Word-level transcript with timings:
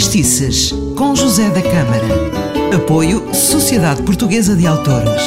Factistices, 0.00 0.72
com 0.96 1.14
José 1.14 1.50
da 1.50 1.60
Câmara. 1.60 2.74
Apoio 2.74 3.34
Sociedade 3.34 4.02
Portuguesa 4.02 4.56
de 4.56 4.66
Autores. 4.66 5.22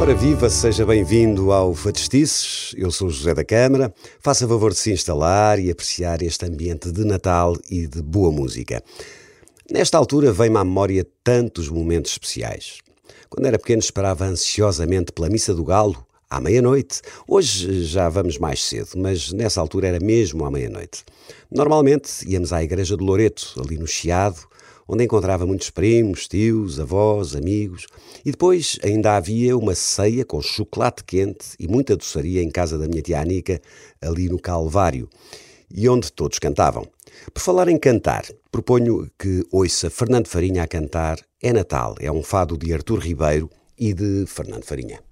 Ora 0.00 0.14
viva, 0.14 0.48
seja 0.48 0.86
bem-vindo 0.86 1.50
ao 1.50 1.74
Factistices. 1.74 2.72
Eu 2.76 2.92
sou 2.92 3.10
José 3.10 3.34
da 3.34 3.44
Câmara. 3.44 3.92
Faça 4.20 4.46
favor 4.46 4.70
de 4.70 4.78
se 4.78 4.92
instalar 4.92 5.58
e 5.58 5.68
apreciar 5.68 6.22
este 6.22 6.46
ambiente 6.46 6.92
de 6.92 7.04
Natal 7.04 7.56
e 7.68 7.88
de 7.88 8.00
boa 8.00 8.30
música. 8.30 8.84
Nesta 9.68 9.98
altura 9.98 10.30
vem-me 10.30 10.58
à 10.58 10.64
memória 10.64 11.04
tantos 11.24 11.68
momentos 11.68 12.12
especiais. 12.12 12.78
Quando 13.28 13.46
era 13.46 13.58
pequeno 13.58 13.80
esperava 13.80 14.26
ansiosamente 14.26 15.10
pela 15.10 15.28
Missa 15.28 15.52
do 15.52 15.64
Galo, 15.64 16.06
à 16.30 16.40
meia-noite. 16.40 17.00
Hoje 17.26 17.84
já 17.84 18.08
vamos 18.08 18.38
mais 18.38 18.62
cedo, 18.62 18.90
mas 18.96 19.32
nessa 19.32 19.60
altura 19.60 19.88
era 19.88 20.00
mesmo 20.00 20.44
à 20.44 20.50
meia-noite. 20.50 21.04
Normalmente 21.50 22.28
íamos 22.28 22.52
à 22.52 22.62
Igreja 22.62 22.96
de 22.96 23.04
Loreto, 23.04 23.54
ali 23.58 23.78
no 23.78 23.86
Chiado, 23.86 24.46
onde 24.86 25.04
encontrava 25.04 25.46
muitos 25.46 25.70
primos, 25.70 26.26
tios, 26.26 26.80
avós, 26.80 27.36
amigos, 27.36 27.86
e 28.24 28.30
depois 28.30 28.78
ainda 28.82 29.16
havia 29.16 29.56
uma 29.56 29.74
ceia 29.74 30.24
com 30.24 30.40
chocolate 30.40 31.04
quente 31.04 31.48
e 31.58 31.68
muita 31.68 31.96
doçaria 31.96 32.42
em 32.42 32.50
casa 32.50 32.78
da 32.78 32.88
minha 32.88 33.02
tia 33.02 33.20
Anica, 33.20 33.60
ali 34.00 34.28
no 34.28 34.38
Calvário, 34.38 35.08
e 35.70 35.88
onde 35.88 36.10
todos 36.10 36.38
cantavam. 36.38 36.86
Por 37.32 37.40
falar 37.40 37.68
em 37.68 37.78
cantar, 37.78 38.24
proponho 38.50 39.10
que 39.18 39.44
ouça 39.52 39.90
Fernando 39.90 40.28
Farinha 40.28 40.62
a 40.62 40.68
cantar 40.68 41.18
É 41.42 41.52
Natal, 41.52 41.94
é 42.00 42.10
um 42.10 42.22
fado 42.22 42.56
de 42.56 42.72
Artur 42.72 42.98
Ribeiro 42.98 43.50
e 43.78 43.92
de 43.92 44.24
Fernando 44.26 44.64
Farinha. 44.64 45.07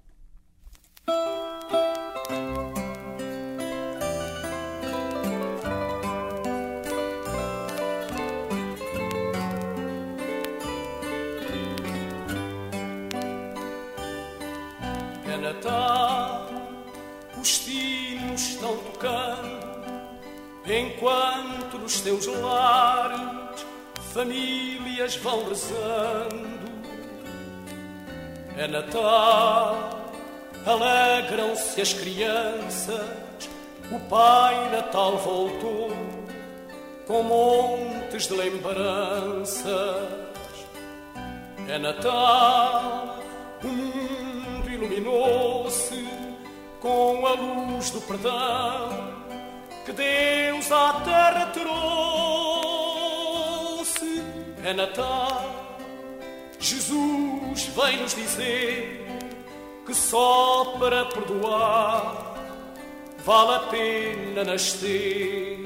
Os 17.47 17.59
sinos 17.59 18.41
estão 18.41 18.75
tocando, 18.75 19.65
enquanto 20.65 21.77
nos 21.77 22.01
teus 22.01 22.27
lares 22.27 23.65
famílias 24.13 25.15
vão 25.15 25.47
rezando. 25.47 26.67
É 28.57 28.67
Natal, 28.67 30.11
alegram-se 30.65 31.79
as 31.79 31.93
crianças, 31.93 33.07
o 33.93 33.99
Pai 34.09 34.69
Natal 34.69 35.17
voltou 35.17 35.91
com 37.07 37.23
montes 37.23 38.27
de 38.27 38.33
lembranças. 38.33 40.09
É 41.69 41.77
Natal, 41.77 43.19
o 43.63 43.67
mundo 43.67 44.69
iluminou-se 44.69 46.16
com 46.79 47.25
a 47.25 47.31
luz 47.31 47.89
do 47.91 48.01
perdão 48.01 49.17
que 49.85 49.91
Deus 49.93 50.71
à 50.71 51.01
terra 51.05 51.45
trouxe. 51.47 51.67
É 54.63 54.73
Natal, 54.73 55.77
Jesus 56.59 57.67
vem 57.67 58.01
nos 58.01 58.13
dizer 58.13 59.05
que 59.85 59.93
só 59.93 60.75
para 60.77 61.05
perdoar 61.05 62.35
vale 63.19 63.55
a 63.55 63.59
pena 63.69 64.43
nascer. 64.43 65.65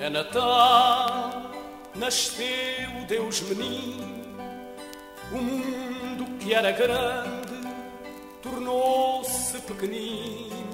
É 0.00 0.08
Natal, 0.08 1.50
nasceu 1.94 2.46
Deus 3.06 3.42
menino, 3.42 4.38
o 5.32 5.36
mundo 5.36 6.38
que 6.38 6.54
era 6.54 6.70
grande 6.70 7.37
tornou-se 8.42 9.58
pequenino. 9.60 10.68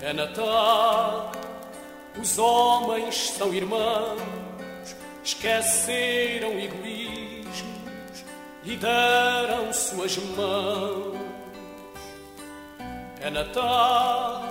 É 0.00 0.12
Natal, 0.12 1.32
os 2.20 2.38
homens 2.38 3.30
são 3.30 3.52
irmãos, 3.54 4.20
esqueceram 5.22 6.58
egoísmos 6.58 8.24
e 8.64 8.76
deram 8.76 9.72
suas 9.72 10.16
mãos. 10.18 11.18
É 13.20 13.30
Natal, 13.30 14.42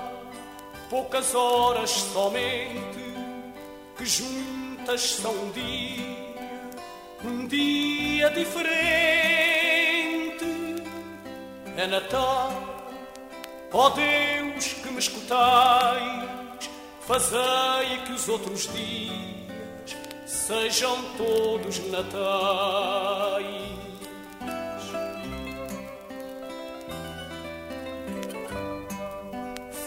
poucas 0.90 1.36
horas 1.36 1.92
somente, 1.92 3.14
que 3.96 4.06
juntas 4.06 5.02
são 5.02 5.32
um 5.32 5.52
dia 5.52 6.24
um 7.26 7.48
dia 7.48 8.30
diferente. 8.32 9.63
É 11.76 11.88
Natal, 11.88 12.52
ó 13.72 13.90
Deus 13.90 14.74
que 14.74 14.92
me 14.92 15.00
escutais, 15.00 16.70
fazei 17.02 17.98
que 18.06 18.12
os 18.14 18.30
outros 18.30 18.72
dias 18.72 19.98
sejam 20.28 20.98
todos 21.18 21.80
natais. 21.90 22.14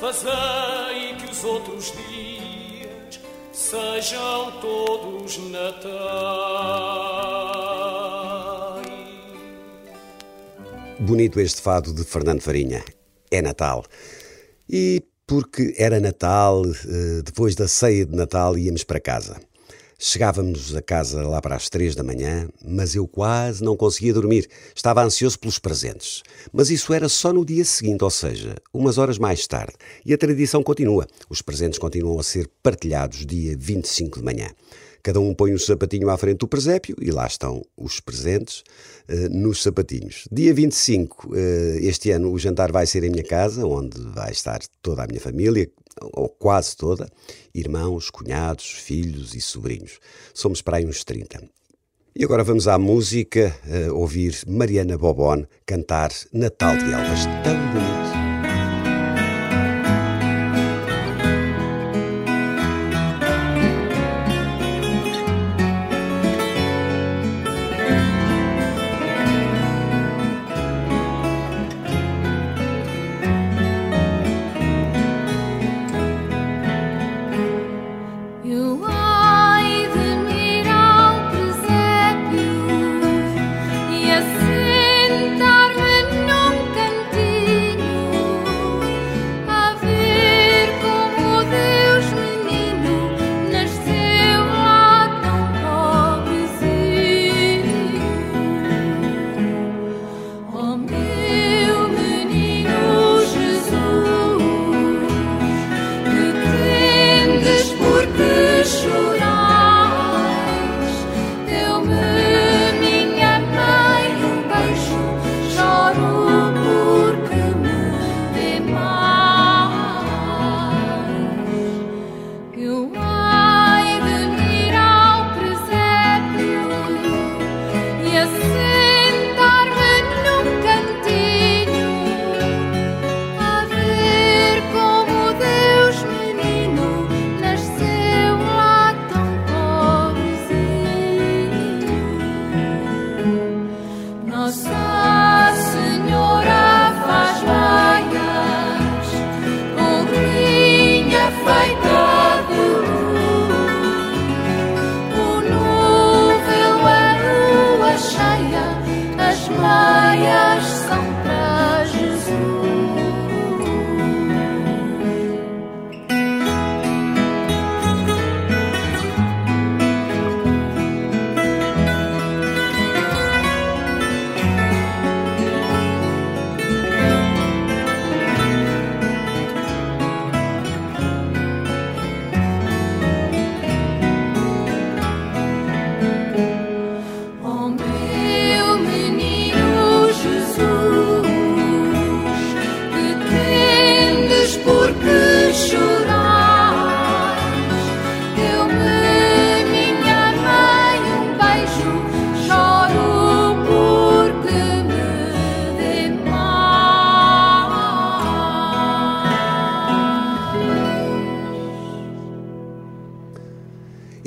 Fazei 0.00 1.14
que 1.14 1.30
os 1.30 1.44
outros 1.44 1.92
dias 1.92 3.20
sejam 3.52 4.60
todos 4.60 5.38
natais. 5.38 7.25
Bonito 11.06 11.38
este 11.38 11.62
fado 11.62 11.94
de 11.94 12.02
Fernando 12.02 12.40
Farinha. 12.40 12.82
É 13.30 13.40
Natal. 13.40 13.84
E 14.68 15.04
porque 15.24 15.72
era 15.78 16.00
Natal, 16.00 16.64
eh, 16.66 17.22
depois 17.24 17.54
da 17.54 17.68
ceia 17.68 18.04
de 18.04 18.16
Natal 18.16 18.58
íamos 18.58 18.82
para 18.82 18.98
casa. 18.98 19.36
Chegávamos 19.96 20.74
a 20.74 20.82
casa 20.82 21.22
lá 21.22 21.40
para 21.40 21.54
as 21.54 21.68
três 21.68 21.94
da 21.94 22.02
manhã, 22.02 22.48
mas 22.60 22.96
eu 22.96 23.06
quase 23.06 23.62
não 23.62 23.76
conseguia 23.76 24.12
dormir. 24.12 24.48
Estava 24.74 25.00
ansioso 25.04 25.38
pelos 25.38 25.60
presentes. 25.60 26.24
Mas 26.52 26.70
isso 26.70 26.92
era 26.92 27.08
só 27.08 27.32
no 27.32 27.46
dia 27.46 27.64
seguinte, 27.64 28.02
ou 28.02 28.10
seja, 28.10 28.56
umas 28.74 28.98
horas 28.98 29.16
mais 29.16 29.46
tarde. 29.46 29.74
E 30.04 30.12
a 30.12 30.18
tradição 30.18 30.60
continua. 30.60 31.06
Os 31.30 31.40
presentes 31.40 31.78
continuam 31.78 32.18
a 32.18 32.24
ser 32.24 32.50
partilhados 32.64 33.24
dia 33.24 33.56
25 33.56 34.18
de 34.18 34.24
manhã. 34.24 34.48
Cada 35.06 35.20
um 35.20 35.32
põe 35.32 35.54
um 35.54 35.58
sapatinho 35.58 36.10
à 36.10 36.18
frente 36.18 36.38
do 36.38 36.48
presépio 36.48 36.96
e 37.00 37.12
lá 37.12 37.28
estão 37.28 37.62
os 37.76 38.00
presentes 38.00 38.64
uh, 39.08 39.28
nos 39.30 39.62
sapatinhos. 39.62 40.26
Dia 40.32 40.52
25, 40.52 41.28
uh, 41.28 41.34
este 41.80 42.10
ano, 42.10 42.32
o 42.32 42.36
jantar 42.36 42.72
vai 42.72 42.88
ser 42.88 43.04
em 43.04 43.10
minha 43.10 43.22
casa, 43.22 43.64
onde 43.64 44.00
vai 44.00 44.32
estar 44.32 44.58
toda 44.82 45.04
a 45.04 45.06
minha 45.06 45.20
família, 45.20 45.70
ou 46.12 46.28
quase 46.28 46.76
toda, 46.76 47.08
irmãos, 47.54 48.10
cunhados, 48.10 48.68
filhos 48.68 49.32
e 49.36 49.40
sobrinhos. 49.40 50.00
Somos 50.34 50.60
para 50.60 50.78
aí 50.78 50.84
uns 50.84 51.04
30. 51.04 51.40
E 52.16 52.24
agora 52.24 52.42
vamos 52.42 52.66
à 52.66 52.76
música, 52.76 53.54
uh, 53.64 53.94
ouvir 53.94 54.36
Mariana 54.44 54.98
Bobon 54.98 55.46
cantar 55.64 56.10
Natal 56.32 56.76
de 56.76 56.92
Elvas. 56.92 57.26
Tão 57.44 57.54
bonito. 57.72 57.95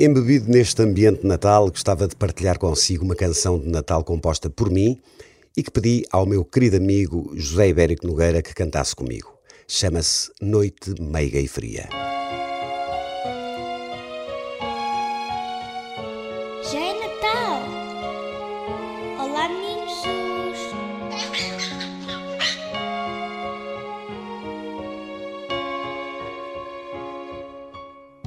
Embebido 0.02 0.50
neste 0.50 0.80
ambiente 0.80 1.20
de 1.20 1.26
Natal, 1.26 1.68
gostava 1.68 2.08
de 2.08 2.16
partilhar 2.16 2.58
consigo 2.58 3.04
uma 3.04 3.14
canção 3.14 3.58
de 3.58 3.68
Natal 3.68 4.02
composta 4.02 4.48
por 4.48 4.70
mim 4.70 4.98
e 5.54 5.62
que 5.62 5.70
pedi 5.70 6.06
ao 6.10 6.24
meu 6.24 6.42
querido 6.42 6.78
amigo 6.78 7.30
José 7.36 7.68
Ibérico 7.68 8.06
Nogueira 8.06 8.40
que 8.40 8.54
cantasse 8.54 8.96
comigo. 8.96 9.30
Chama-se 9.68 10.30
Noite 10.40 10.94
Meiga 10.98 11.38
e 11.38 11.46
Fria. 11.46 11.86
Já 16.72 16.80
é 16.80 16.98
Natal! 16.98 17.62
Olá, 19.18 19.50
meninos! 19.50 20.00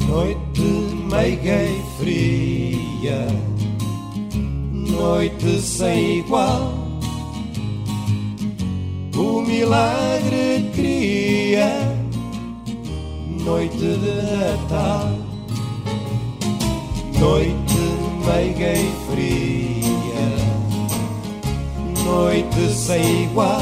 Noite 0.08 0.83
meiga 1.14 1.62
e 1.62 1.80
fria, 2.00 3.28
noite 4.74 5.62
sem 5.62 6.20
igual. 6.20 6.74
O 9.16 9.42
milagre 9.42 10.72
cria, 10.74 11.70
noite 13.46 13.78
de 13.78 14.38
Natal. 14.40 15.12
Noite 17.20 17.84
meiga 18.26 18.74
e 18.74 18.92
fria, 19.08 20.26
noite 22.04 22.74
sem 22.74 23.26
igual. 23.26 23.62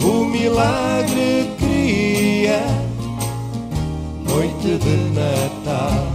O 0.00 0.24
milagre 0.26 1.50
cria 1.58 2.85
noite 4.66 4.78
de 4.78 4.96
Natal. 5.14 6.06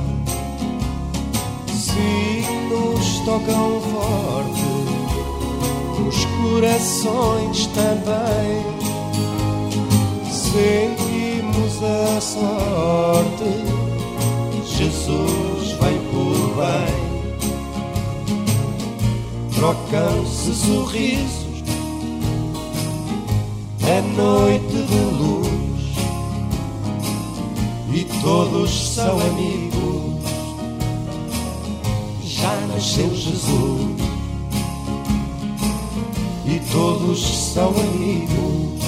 Sinos 1.68 3.20
tocam 3.26 3.82
forte, 3.82 4.70
os 6.08 6.26
corações 6.26 7.68
também. 7.68 8.66
Sentimos 10.30 11.82
a 11.84 12.22
sorte, 12.22 13.52
Jesus 14.66 15.72
vem 15.80 16.00
por 16.12 16.38
bem. 16.58 17.12
Trocam-se 19.56 20.54
sorrisos, 20.54 21.64
é 23.88 24.02
noite 24.18 24.78
de 24.88 25.00
luz 25.18 25.31
e 27.94 28.06
todos 28.22 28.96
são 28.96 29.20
amigos. 29.20 30.22
Já 32.24 32.56
nasceu 32.68 33.14
Jesus 33.14 34.02
e 36.46 36.60
todos 36.72 37.20
são 37.54 37.70
amigos. 37.70 38.82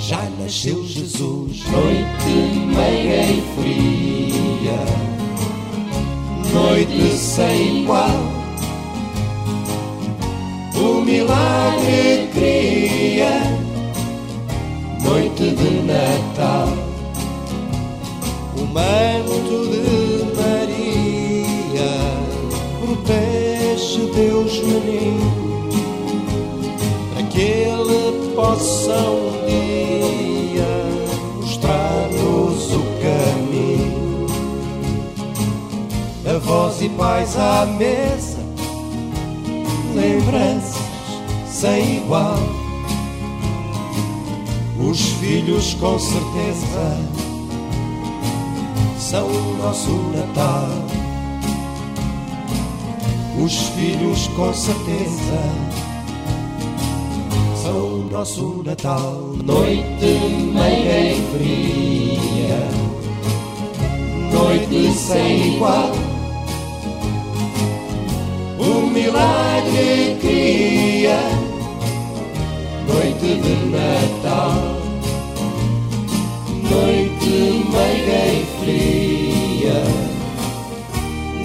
Já 0.00 0.22
nasceu 0.38 0.84
Jesus, 0.86 1.64
noite 1.66 2.66
meia 2.66 3.24
e 3.24 3.42
fria, 3.56 4.78
noite 6.52 7.16
sem 7.16 7.82
igual. 7.82 8.32
O 10.74 11.00
milagre 11.04 12.28
cria 12.32 13.62
noite 15.02 15.50
de 15.50 15.82
Natal 15.82 16.71
manto 18.72 19.68
de 19.70 20.24
Maria 20.34 21.92
protege 22.80 24.10
Deus 24.14 24.58
menino 24.60 25.42
para 27.12 27.22
que 27.24 27.40
ele 27.40 28.32
possa 28.34 28.94
um 28.94 29.46
dia 29.46 30.66
mostrar-nos 31.36 32.72
o 32.72 32.82
caminho. 33.02 34.26
Avós 36.34 36.80
e 36.80 36.88
pais 36.88 37.36
à 37.36 37.66
mesa, 37.66 38.38
lembranças 39.94 40.80
sem 41.46 41.98
igual. 41.98 42.38
Os 44.80 45.00
filhos 45.20 45.74
com 45.74 45.98
certeza 45.98 47.22
são 49.02 49.26
o 49.26 49.56
nosso 49.58 49.90
Natal. 50.14 50.68
Os 53.44 53.68
filhos, 53.70 54.28
com 54.28 54.54
certeza, 54.54 55.42
são 57.62 57.94
o 57.94 58.08
nosso 58.10 58.62
Natal. 58.64 59.34
Noite 59.44 60.06
meia 60.54 61.14
e 61.14 61.22
fria, 61.32 62.68
noite 64.32 64.92
sem 64.92 65.56
igual. 65.56 65.90
O 68.60 68.86
milagre 68.86 70.16
cria, 70.20 71.18
noite 72.86 73.40
de 73.40 73.54
Natal 73.66 74.82
noite 76.72 77.64
meiga 77.70 78.31
fria, 78.62 79.82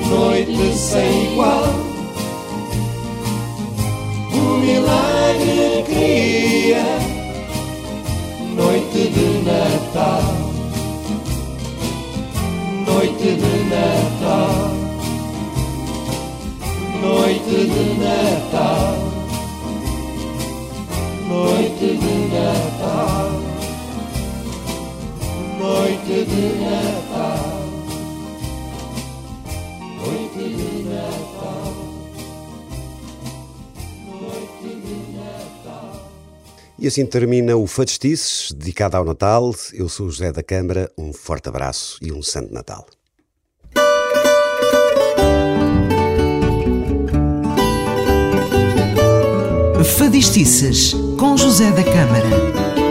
noite 0.09 0.73
sem 0.73 1.33
igual. 1.33 1.65
O 4.33 4.57
milagre 4.59 5.83
cria, 5.87 6.85
noite 8.55 9.09
de 9.09 9.27
Natal, 9.45 10.23
noite 12.85 13.29
de 13.41 13.55
Natal, 13.73 14.55
noite 17.01 17.57
de 17.73 17.85
Natal, 17.99 18.97
noite 21.27 21.97
de 21.97 22.15
Natal 22.33 23.16
noite 25.57 26.25
de 26.25 26.45
Natal, 26.63 27.63
noite 29.97 30.55
de 30.55 30.83
Natal, 30.83 31.73
noite 34.05 34.69
de 34.85 35.17
Natal. 35.17 36.09
E 36.79 36.87
assim 36.87 37.05
termina 37.05 37.57
o 37.57 37.65
Fadistices, 37.65 38.51
dedicado 38.51 38.97
ao 38.97 39.05
Natal. 39.05 39.53
Eu 39.73 39.89
sou 39.89 40.07
o 40.07 40.11
José 40.11 40.31
da 40.31 40.43
Câmara, 40.43 40.91
um 40.97 41.11
forte 41.11 41.49
abraço 41.49 41.97
e 42.01 42.11
um 42.11 42.21
Santo 42.21 42.53
Natal. 42.53 42.85
Fadistices, 49.97 50.93
com 51.17 51.35
José 51.37 51.71
da 51.71 51.83
Câmara. 51.83 52.66